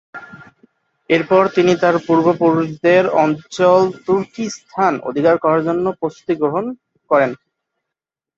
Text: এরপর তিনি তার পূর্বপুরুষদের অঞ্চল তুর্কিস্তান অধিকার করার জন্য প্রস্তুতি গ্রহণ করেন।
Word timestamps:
এরপর 1.09 1.43
তিনি 1.55 1.73
তার 1.81 1.95
পূর্বপুরুষদের 2.07 3.03
অঞ্চল 3.23 3.81
তুর্কিস্তান 4.05 4.93
অধিকার 5.09 5.35
করার 5.37 5.61
জন্য 5.67 5.85
প্রস্তুতি 5.99 6.33
গ্রহণ 6.41 6.65
করেন। 7.11 7.31